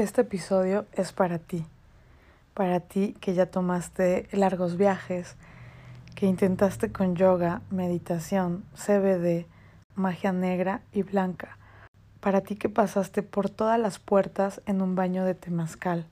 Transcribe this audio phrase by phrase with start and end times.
[0.00, 1.66] Este episodio es para ti,
[2.54, 5.36] para ti que ya tomaste largos viajes,
[6.14, 9.44] que intentaste con yoga, meditación, CBD,
[9.96, 11.58] magia negra y blanca,
[12.20, 16.06] para ti que pasaste por todas las puertas en un baño de temazcal,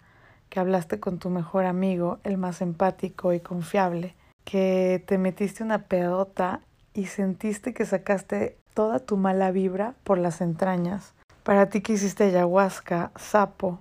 [0.50, 4.14] que hablaste con tu mejor amigo, el más empático y confiable,
[4.45, 6.61] que te metiste una pedota
[6.93, 11.14] y sentiste que sacaste toda tu mala vibra por las entrañas.
[11.49, 13.79] Para ti que hiciste ayahuasca, sapo,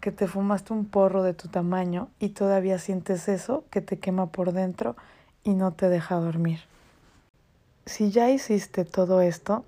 [0.00, 4.28] que te fumaste un porro de tu tamaño y todavía sientes eso que te quema
[4.32, 4.96] por dentro
[5.44, 6.60] y no te deja dormir.
[7.84, 9.66] Si ya hiciste todo esto,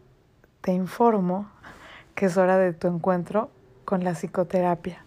[0.63, 1.51] te informo
[2.15, 3.51] que es hora de tu encuentro
[3.85, 5.05] con la psicoterapia.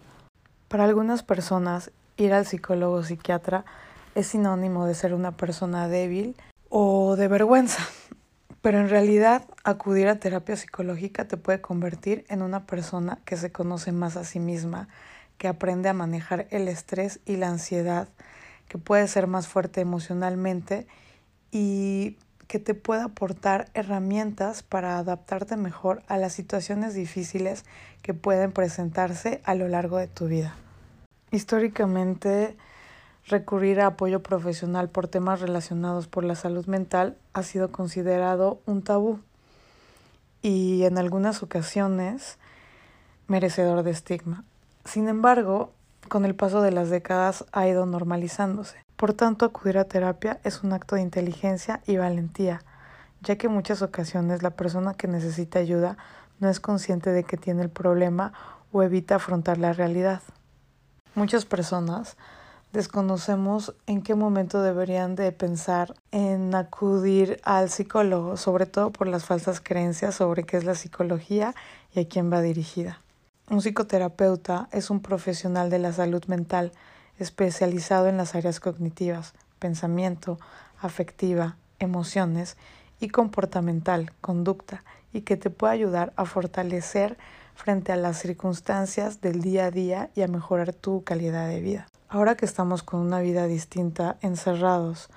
[0.68, 3.64] Para algunas personas, ir al psicólogo o psiquiatra
[4.14, 6.36] es sinónimo de ser una persona débil
[6.68, 7.82] o de vergüenza.
[8.62, 13.52] Pero en realidad acudir a terapia psicológica te puede convertir en una persona que se
[13.52, 14.88] conoce más a sí misma,
[15.38, 18.08] que aprende a manejar el estrés y la ansiedad,
[18.68, 20.86] que puede ser más fuerte emocionalmente
[21.52, 22.16] y
[22.48, 27.64] que te pueda aportar herramientas para adaptarte mejor a las situaciones difíciles
[28.02, 30.56] que pueden presentarse a lo largo de tu vida.
[31.30, 32.56] Históricamente,
[33.28, 38.82] recurrir a apoyo profesional por temas relacionados por la salud mental ha sido considerado un
[38.82, 39.20] tabú
[40.42, 42.38] y en algunas ocasiones
[43.26, 44.44] merecedor de estigma.
[44.84, 45.72] Sin embargo,
[46.08, 48.78] con el paso de las décadas ha ido normalizándose.
[48.96, 52.62] Por tanto, acudir a terapia es un acto de inteligencia y valentía,
[53.20, 55.96] ya que en muchas ocasiones la persona que necesita ayuda
[56.40, 58.32] no es consciente de que tiene el problema
[58.72, 60.22] o evita afrontar la realidad.
[61.14, 62.16] Muchas personas
[62.72, 69.24] desconocemos en qué momento deberían de pensar en acudir al psicólogo, sobre todo por las
[69.24, 71.54] falsas creencias sobre qué es la psicología
[71.94, 73.00] y a quién va dirigida.
[73.50, 76.72] Un psicoterapeuta es un profesional de la salud mental
[77.18, 80.38] especializado en las áreas cognitivas, pensamiento,
[80.80, 82.56] afectiva, emociones
[83.00, 87.16] y comportamental, conducta, y que te puede ayudar a fortalecer
[87.54, 91.86] frente a las circunstancias del día a día y a mejorar tu calidad de vida.
[92.10, 95.10] Ahora que estamos con una vida distinta, encerrados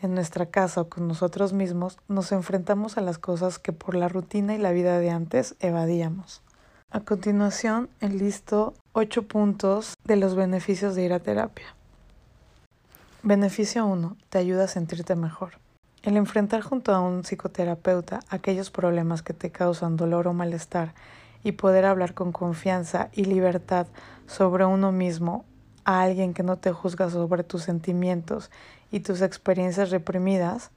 [0.00, 4.08] en nuestra casa o con nosotros mismos, nos enfrentamos a las cosas que por la
[4.08, 6.42] rutina y la vida de antes evadíamos.
[6.92, 11.74] A continuación, enlisto ocho puntos de los beneficios de ir a terapia.
[13.24, 14.16] Beneficio 1.
[14.28, 15.54] Te ayuda a sentirte mejor.
[16.04, 20.94] El enfrentar junto a un psicoterapeuta aquellos problemas que te causan dolor o malestar
[21.42, 23.88] y poder hablar con confianza y libertad
[24.28, 25.44] sobre uno mismo
[25.86, 28.50] a alguien que no te juzga sobre tus sentimientos
[28.90, 30.70] y tus experiencias reprimidas,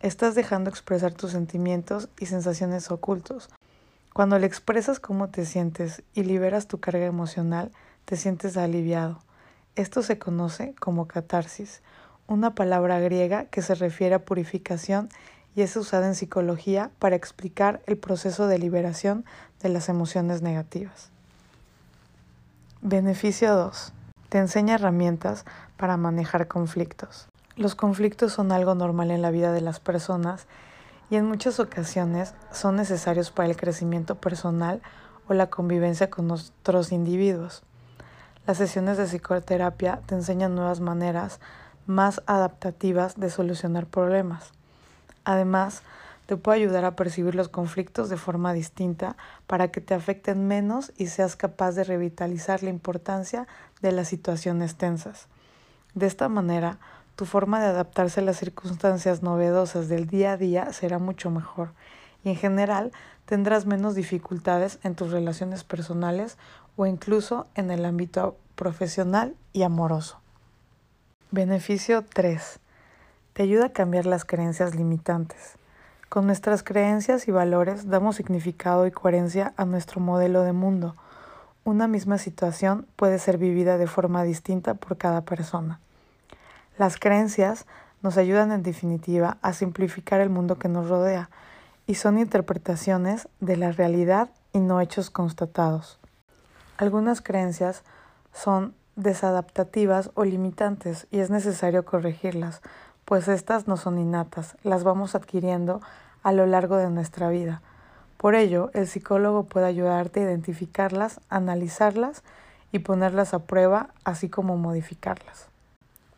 [0.00, 3.48] estás dejando expresar tus sentimientos y sensaciones ocultos,
[4.12, 7.70] cuando le expresas cómo te sientes y liberas tu carga emocional,
[8.06, 9.20] te sientes aliviado.
[9.76, 11.80] Esto se conoce como catarsis,
[12.26, 15.10] una palabra griega que se refiere a purificación
[15.54, 19.24] y es usada en psicología para explicar el proceso de liberación
[19.62, 21.10] de las emociones negativas.
[22.82, 23.92] Beneficio 2.
[24.28, 25.46] Te enseña herramientas
[25.76, 27.28] para manejar conflictos.
[27.56, 30.46] Los conflictos son algo normal en la vida de las personas
[31.10, 34.82] y en muchas ocasiones son necesarios para el crecimiento personal
[35.28, 37.62] o la convivencia con otros individuos.
[38.46, 41.40] Las sesiones de psicoterapia te enseñan nuevas maneras
[41.86, 44.52] más adaptativas de solucionar problemas.
[45.24, 45.82] Además,
[46.28, 49.16] te puede ayudar a percibir los conflictos de forma distinta
[49.46, 53.48] para que te afecten menos y seas capaz de revitalizar la importancia
[53.80, 55.26] de las situaciones tensas.
[55.94, 56.80] De esta manera,
[57.16, 61.72] tu forma de adaptarse a las circunstancias novedosas del día a día será mucho mejor
[62.22, 62.92] y en general
[63.24, 66.36] tendrás menos dificultades en tus relaciones personales
[66.76, 70.20] o incluso en el ámbito profesional y amoroso.
[71.30, 72.60] Beneficio 3.
[73.32, 75.56] Te ayuda a cambiar las creencias limitantes.
[76.08, 80.96] Con nuestras creencias y valores damos significado y coherencia a nuestro modelo de mundo.
[81.64, 85.80] Una misma situación puede ser vivida de forma distinta por cada persona.
[86.78, 87.66] Las creencias
[88.00, 91.28] nos ayudan en definitiva a simplificar el mundo que nos rodea
[91.86, 95.98] y son interpretaciones de la realidad y no hechos constatados.
[96.78, 97.82] Algunas creencias
[98.32, 102.62] son desadaptativas o limitantes y es necesario corregirlas,
[103.08, 105.80] pues estas no son innatas, las vamos adquiriendo
[106.22, 107.62] a lo largo de nuestra vida.
[108.18, 112.22] Por ello, el psicólogo puede ayudarte a identificarlas, analizarlas
[112.70, 115.46] y ponerlas a prueba, así como modificarlas.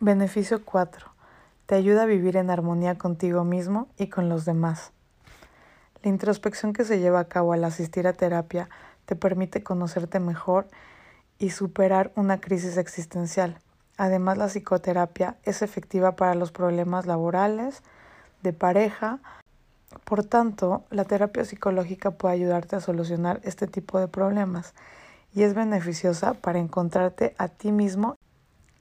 [0.01, 1.07] Beneficio 4.
[1.67, 4.91] Te ayuda a vivir en armonía contigo mismo y con los demás.
[6.03, 8.69] La introspección que se lleva a cabo al asistir a terapia
[9.07, 10.67] te permite conocerte mejor
[11.39, 13.61] y superar una crisis existencial.
[14.01, 17.83] Además, la psicoterapia es efectiva para los problemas laborales,
[18.43, 19.19] de pareja.
[20.05, 24.73] Por tanto, la terapia psicológica puede ayudarte a solucionar este tipo de problemas
[25.35, 28.17] y es beneficiosa para encontrarte a ti mismo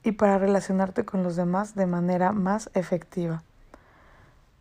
[0.02, 3.42] y para relacionarte con los demás de manera más efectiva.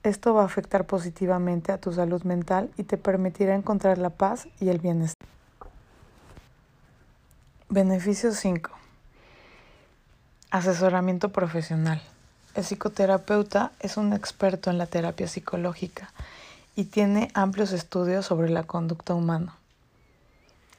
[0.04, 4.50] Esto va a afectar positivamente a tu salud mental y te permitirá encontrar la paz
[4.60, 5.26] y el bienestar.
[7.70, 8.79] Beneficio 5.
[10.52, 12.02] Asesoramiento profesional.
[12.56, 16.12] El psicoterapeuta es un experto en la terapia psicológica
[16.76, 19.56] y tiene amplios estudios sobre la conducta humana.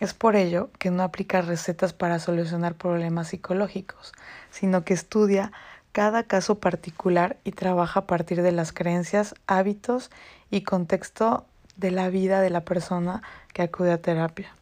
[0.00, 4.12] Es por ello que no aplica recetas para solucionar problemas psicológicos,
[4.50, 5.52] sino que estudia
[5.92, 10.10] cada caso particular y trabaja a partir de las creencias, hábitos
[10.50, 11.46] y contexto
[11.76, 14.52] de la vida de la persona que acude a terapia.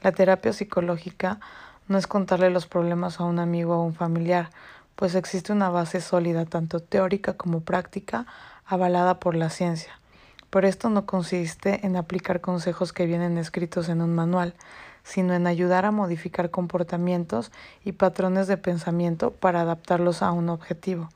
[0.00, 1.40] La terapia psicológica
[1.88, 4.50] no es contarle los problemas a un amigo o a un familiar,
[4.96, 8.26] pues existe una base sólida, tanto teórica como práctica,
[8.64, 10.00] avalada por la ciencia.
[10.50, 14.54] Pero esto no consiste en aplicar consejos que vienen escritos en un manual,
[15.04, 17.52] sino en ayudar a modificar comportamientos
[17.84, 21.10] y patrones de pensamiento para adaptarlos a un objetivo.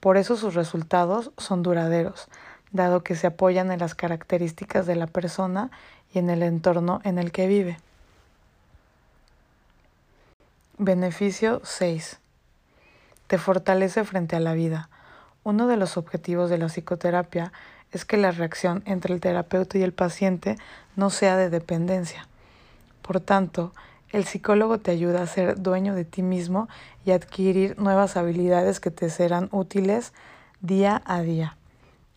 [0.00, 2.28] Por eso sus resultados son duraderos,
[2.72, 5.70] dado que se apoyan en las características de la persona
[6.12, 7.78] y en el entorno en el que vive.
[10.78, 12.18] Beneficio 6.
[13.28, 14.88] Te fortalece frente a la vida.
[15.44, 17.52] Uno de los objetivos de la psicoterapia
[17.92, 20.58] es que la reacción entre el terapeuta y el paciente
[20.96, 22.26] no sea de dependencia.
[23.02, 23.72] Por tanto,
[24.10, 26.68] el psicólogo te ayuda a ser dueño de ti mismo
[27.04, 30.12] y adquirir nuevas habilidades que te serán útiles
[30.60, 31.56] día a día.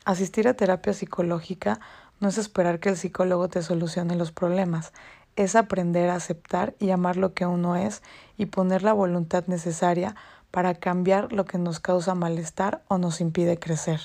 [0.04, 1.80] Asistir a terapia psicológica
[2.20, 4.94] no es esperar que el psicólogo te solucione los problemas,
[5.38, 8.02] es aprender a aceptar y amar lo que uno es
[8.38, 10.16] y poner la voluntad necesaria
[10.52, 14.02] para cambiar lo que nos causa malestar o nos impide crecer.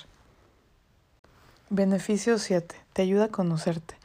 [1.70, 2.76] Beneficio 7.
[2.92, 3.96] Te ayuda a conocerte.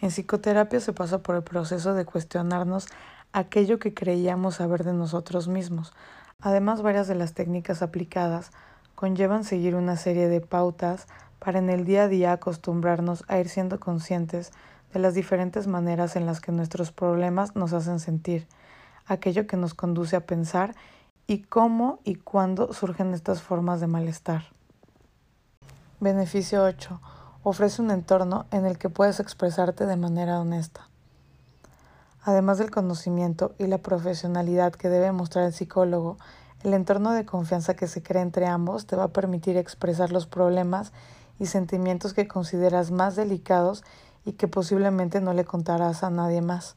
[0.00, 2.86] En psicoterapia se pasa por el proceso de cuestionarnos
[3.32, 5.92] aquello que creíamos saber de nosotros mismos.
[6.40, 8.52] Además, varias de las técnicas aplicadas
[8.94, 11.08] conllevan seguir una serie de pautas
[11.40, 14.52] para en el día a día acostumbrarnos a ir siendo conscientes
[14.92, 18.46] de las diferentes maneras en las que nuestros problemas nos hacen sentir,
[19.06, 20.74] aquello que nos conduce a pensar
[21.26, 24.44] y cómo y cuándo surgen estas formas de malestar.
[26.00, 27.00] Beneficio 8
[27.42, 30.88] ofrece un entorno en el que puedes expresarte de manera honesta.
[32.22, 36.18] Además del conocimiento y la profesionalidad que debe mostrar el psicólogo,
[36.64, 40.26] el entorno de confianza que se crea entre ambos te va a permitir expresar los
[40.26, 40.92] problemas
[41.38, 43.84] y sentimientos que consideras más delicados
[44.26, 46.76] y que posiblemente no le contarás a nadie más.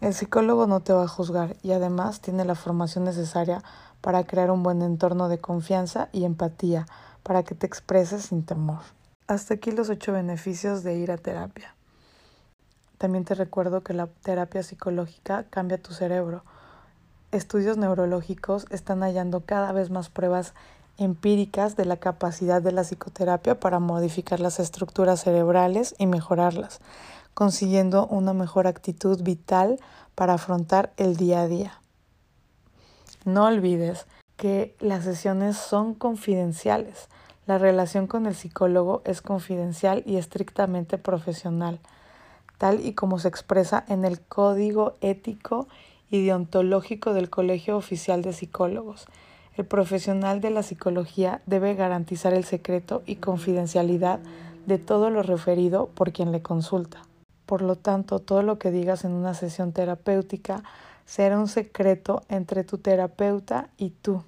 [0.00, 3.62] El psicólogo no te va a juzgar y además tiene la formación necesaria
[4.00, 6.86] para crear un buen entorno de confianza y empatía
[7.22, 8.80] para que te expreses sin temor.
[9.26, 11.74] Hasta aquí los ocho beneficios de ir a terapia.
[12.96, 16.44] También te recuerdo que la terapia psicológica cambia tu cerebro.
[17.30, 20.54] Estudios neurológicos están hallando cada vez más pruebas
[21.00, 26.80] empíricas de la capacidad de la psicoterapia para modificar las estructuras cerebrales y mejorarlas,
[27.34, 29.80] consiguiendo una mejor actitud vital
[30.14, 31.80] para afrontar el día a día.
[33.24, 37.08] No olvides que las sesiones son confidenciales
[37.50, 41.80] la relación con el psicólogo es confidencial y estrictamente profesional,
[42.58, 45.66] tal y como se expresa en el Código Ético
[46.12, 49.06] y Deontológico del Colegio Oficial de Psicólogos.
[49.60, 54.18] El profesional de la psicología debe garantizar el secreto y confidencialidad
[54.64, 57.02] de todo lo referido por quien le consulta.
[57.44, 60.62] Por lo tanto, todo lo que digas en una sesión terapéutica
[61.04, 64.24] será un secreto entre tu terapeuta y tú.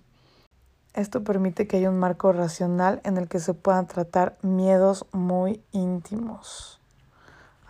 [0.92, 5.62] Esto permite que haya un marco racional en el que se puedan tratar miedos muy
[5.72, 6.78] íntimos.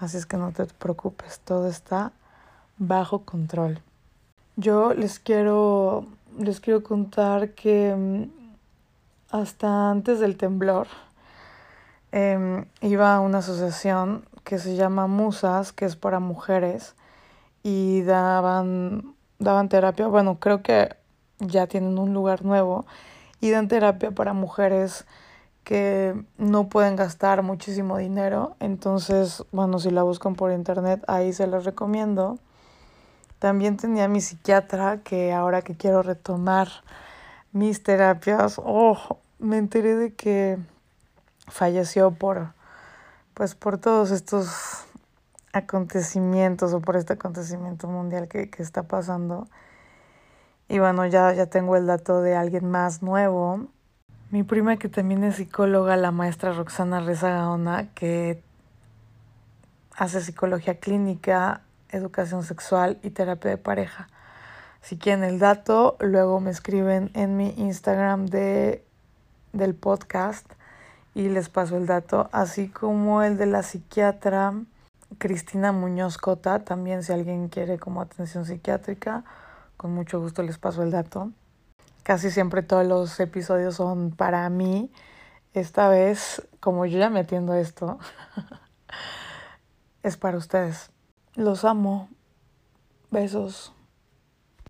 [0.00, 2.10] Así es que no te preocupes, todo está
[2.78, 3.80] bajo control.
[4.56, 6.06] Yo les quiero,
[6.38, 8.24] les quiero contar que mm,
[9.30, 10.86] hasta antes del temblor
[12.12, 16.94] em, iba a una asociación que se llama Musas, que es para mujeres,
[17.62, 20.06] y daban, daban terapia.
[20.08, 20.94] Bueno, creo que
[21.38, 22.86] ya tienen un lugar nuevo
[23.40, 25.06] y dan terapia para mujeres
[25.64, 28.56] que no pueden gastar muchísimo dinero.
[28.60, 32.38] Entonces, bueno, si la buscan por internet, ahí se las recomiendo.
[33.42, 36.68] También tenía mi psiquiatra que ahora que quiero retomar
[37.50, 40.58] mis terapias, oh, me enteré de que
[41.48, 42.52] falleció por
[43.34, 44.86] pues por todos estos
[45.52, 49.48] acontecimientos o por este acontecimiento mundial que, que está pasando.
[50.68, 53.66] Y bueno, ya, ya tengo el dato de alguien más nuevo.
[54.30, 58.40] Mi prima que también es psicóloga, la maestra Roxana Reza Gaona, que
[59.96, 64.08] hace psicología clínica, educación sexual y terapia de pareja.
[64.80, 68.84] Si quieren el dato, luego me escriben en mi Instagram de,
[69.52, 70.50] del podcast
[71.14, 74.54] y les paso el dato, así como el de la psiquiatra
[75.18, 79.24] Cristina Muñoz Cota, también si alguien quiere como atención psiquiátrica,
[79.76, 81.30] con mucho gusto les paso el dato.
[82.02, 84.90] Casi siempre todos los episodios son para mí.
[85.54, 87.98] Esta vez, como yo ya me atiendo esto,
[90.02, 90.90] es para ustedes.
[91.34, 92.08] Los amo.
[93.10, 93.72] Besos.